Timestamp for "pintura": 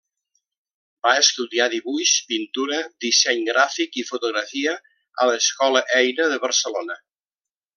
2.31-2.79